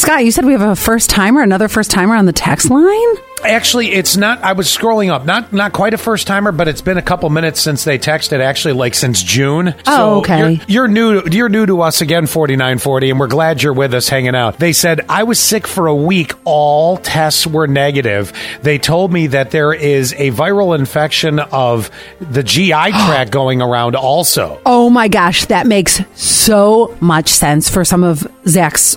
[0.00, 3.08] Scott, you said we have a first timer, another first timer on the text line?
[3.44, 4.42] Actually, it's not.
[4.42, 5.26] I was scrolling up.
[5.26, 8.40] Not not quite a first timer, but it's been a couple minutes since they texted.
[8.40, 9.74] Actually, like since June.
[9.86, 10.52] Oh, okay.
[10.52, 11.22] You're, you're new.
[11.30, 14.34] You're new to us again, forty nine forty, and we're glad you're with us, hanging
[14.34, 14.58] out.
[14.58, 16.32] They said I was sick for a week.
[16.44, 18.32] All tests were negative.
[18.62, 21.90] They told me that there is a viral infection of
[22.20, 23.96] the GI tract going around.
[23.96, 28.96] Also, Oh my gosh, that makes so much sense for some of Zach's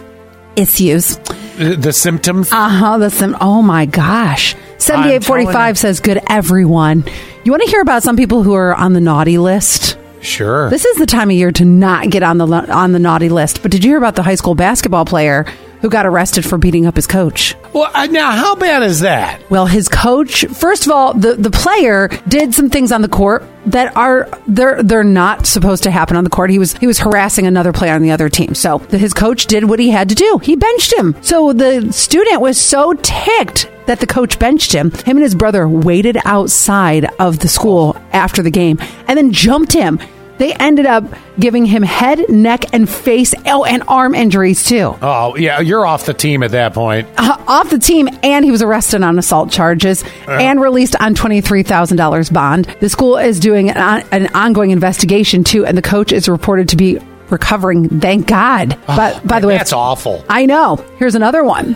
[0.56, 1.18] issues.
[1.58, 2.52] the, the symptoms.
[2.52, 2.98] Uh huh.
[2.98, 3.38] That's some.
[3.42, 4.56] Oh my gosh.
[4.78, 5.80] Seventy-eight telling forty-five you.
[5.80, 7.06] says, "Good everyone."
[7.44, 9.98] You want to hear about some people who are on the naughty list?
[10.22, 10.70] sure.
[10.70, 13.62] This is the time of year to not get on the on the naughty list.
[13.62, 15.46] But did you hear about the high school basketball player
[15.84, 17.56] who got arrested for beating up his coach?
[17.74, 19.44] well, uh, now how bad is that?
[19.52, 23.44] Well, his coach, first of all, the, the player did some things on the court
[23.66, 26.50] that are they're they're not supposed to happen on the court.
[26.50, 28.56] He was he was harassing another player on the other team.
[28.56, 30.40] So the, his coach did what he had to do.
[30.42, 31.16] He benched him.
[31.22, 34.92] So the student was so ticked that the coach benched him.
[34.92, 39.74] Him and his brother waited outside of the school after the game and then jumped
[39.74, 40.00] him.
[40.38, 41.04] They ended up
[41.40, 46.06] giving him head, neck, and face, oh, and arm injuries too Oh yeah, you're off
[46.06, 47.08] the team at that point.
[47.18, 51.40] uh, off the team, and he was arrested on assault charges and released on twenty
[51.42, 52.66] three thousand dollars bond.
[52.80, 56.70] The school is doing an, on- an ongoing investigation too, and the coach is reported
[56.70, 57.88] to be recovering.
[58.00, 58.78] Thank God.
[58.88, 60.24] But by the way, that's awful.
[60.30, 60.76] I know.
[60.98, 61.76] Here's another one.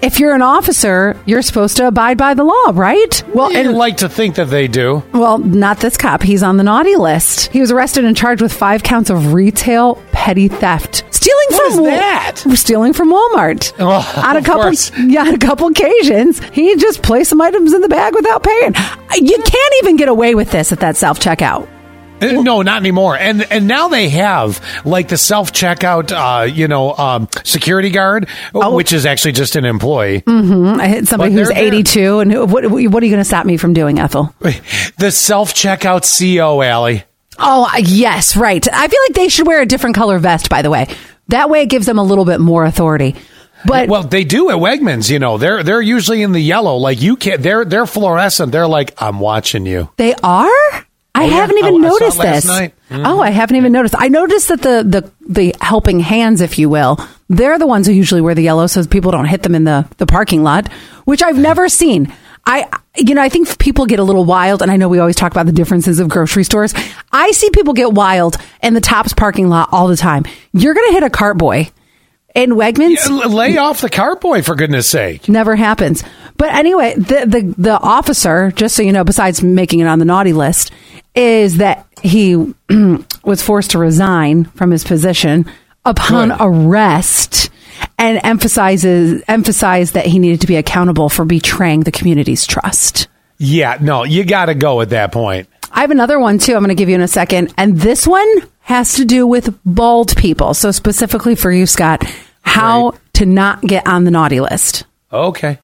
[0.00, 3.22] If you're an officer, you're supposed to abide by the law, right?
[3.34, 5.02] Well, You'd and like to think that they do.
[5.12, 6.22] well, not this cop.
[6.22, 7.46] He's on the naughty list.
[7.52, 11.72] He was arrested and charged with five counts of retail petty theft, stealing What from
[11.72, 12.36] is Wa- that?
[12.54, 13.72] Stealing from Walmart.
[13.80, 14.92] Oh, on a of couple, course.
[14.98, 18.74] yeah, on a couple occasions, he just placed some items in the bag without paying.
[19.20, 21.66] You can't even get away with this at that self checkout.
[22.20, 23.16] No, not anymore.
[23.16, 28.28] And and now they have like the self checkout, uh, you know, um, security guard,
[28.54, 28.74] Oh.
[28.74, 30.22] which is actually just an employee.
[30.26, 33.56] I hit somebody who's 82, and who- what, what are you going to stop me
[33.56, 34.34] from doing, Ethel?
[34.98, 37.04] The self checkout CO, Allie.
[37.38, 38.66] Oh, yes, right.
[38.72, 40.88] I feel like they should wear a different color vest, by the way.
[41.28, 43.14] That way it gives them a little bit more authority.
[43.66, 45.10] But Well, they do at Wegmans.
[45.10, 46.76] You know, they're they're usually in the yellow.
[46.76, 47.42] Like you can't.
[47.42, 48.52] They're they're fluorescent.
[48.52, 49.88] They're like, I'm watching you.
[49.96, 50.48] They are?
[51.14, 52.46] I Oh, haven't even I saw it noticed this.
[52.46, 53.06] Mm-hmm.
[53.06, 53.94] Oh, I haven't even noticed.
[53.98, 56.98] I noticed that the, the the helping hands, if you will,
[57.28, 59.88] they're the ones who usually wear the yellow so people don't hit them in the,
[59.96, 60.70] the parking lot,
[61.04, 62.12] which I've never seen.
[62.46, 65.16] I you know, I think people get a little wild and I know we always
[65.16, 66.72] talk about the differences of grocery stores.
[67.12, 70.24] I see people get wild in the Tops parking lot all the time.
[70.52, 71.68] You're going to hit a cart boy
[72.34, 73.06] in Wegmans?
[73.08, 75.28] L- Lay off the cart boy for goodness sake.
[75.28, 76.02] Never happens.
[76.36, 80.04] But anyway, the, the the officer, just so you know, besides making it on the
[80.04, 80.70] naughty list,
[81.18, 82.54] is that he
[83.24, 85.44] was forced to resign from his position
[85.84, 86.36] upon Good.
[86.40, 87.50] arrest
[87.98, 93.08] and emphasizes emphasized that he needed to be accountable for betraying the community's trust.
[93.38, 95.48] Yeah, no, you got to go at that point.
[95.70, 96.54] I have another one too.
[96.54, 98.26] I'm going to give you in a second, and this one
[98.60, 100.54] has to do with bald people.
[100.54, 102.04] So specifically for you, Scott,
[102.42, 103.00] how Right.
[103.14, 104.84] to not get on the naughty list.
[105.12, 105.56] Okay.